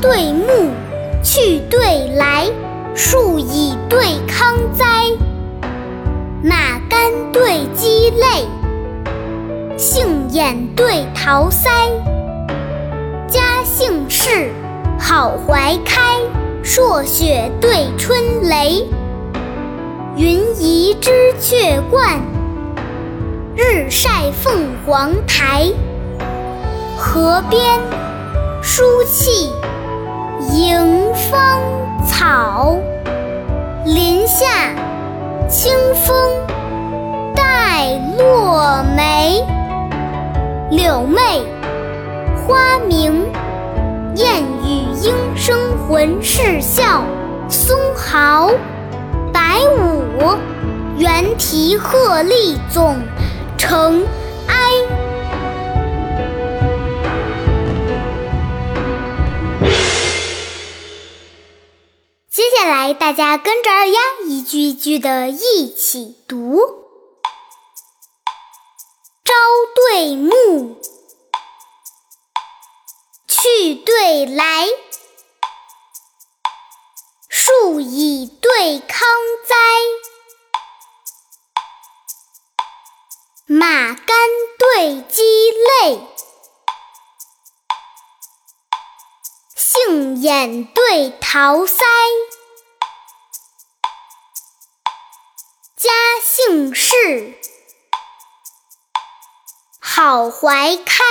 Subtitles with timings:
[0.00, 0.70] 对暮，
[1.22, 2.46] 去对来，
[2.94, 4.84] 树以对康哉。
[6.42, 8.46] 马肝对鸡肋，
[9.76, 11.68] 杏眼对桃腮。
[13.26, 14.50] 嘉兴市，
[14.98, 16.20] 好怀开，
[16.62, 18.18] 朔雪对春
[18.48, 18.86] 雷。
[20.16, 22.20] 云移知雀冠，
[23.56, 25.70] 日晒凤凰台。
[26.96, 27.80] 河边，
[28.62, 29.52] 书气
[35.68, 36.16] 清风
[37.34, 39.44] 带落梅。
[40.70, 41.42] 柳媚，
[42.46, 43.12] 花明；
[44.14, 47.04] 燕语莺声浑是笑。
[47.50, 48.50] 松豪，
[49.30, 50.38] 白舞；
[50.96, 52.96] 猿啼鹤唳总
[53.58, 54.02] 成
[54.46, 54.54] 哀。
[62.94, 66.58] 大家跟着二丫一句一句的一起读：
[69.24, 69.34] 朝
[69.74, 70.80] 对暮，
[73.26, 74.68] 去对来，
[77.28, 79.06] 树以对康
[79.46, 79.54] 哉。
[83.46, 84.16] 马肝
[84.58, 86.00] 对鸡肋，
[89.56, 91.84] 杏眼对桃腮。
[96.48, 97.34] 嘉兴市，
[99.80, 101.04] 好怀开。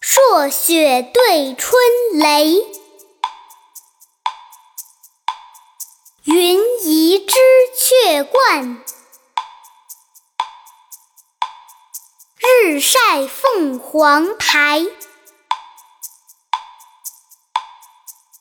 [0.00, 1.80] 朔雪对春
[2.14, 2.66] 雷，
[6.24, 7.36] 云移知
[7.76, 8.82] 雀冠。
[12.40, 14.84] 日晒凤凰台，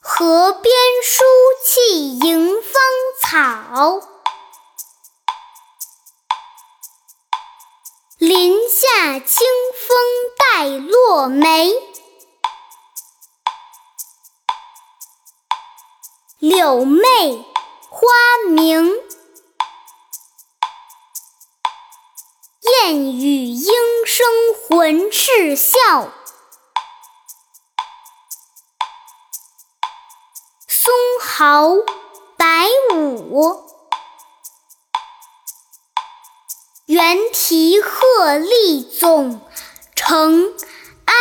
[0.01, 0.73] 河边
[1.03, 1.23] 书
[1.63, 2.17] 气
[3.37, 4.01] 草，
[8.17, 9.95] 林下清风
[10.39, 11.71] 带落梅。
[16.39, 17.45] 柳媚，
[17.91, 18.07] 花
[18.49, 18.89] 明；
[22.63, 23.71] 燕语莺
[24.07, 24.25] 声
[24.67, 25.77] 浑是笑。
[30.67, 31.75] 松毫，
[37.81, 39.41] 鹤立总
[39.95, 40.53] 成
[41.05, 41.13] 哎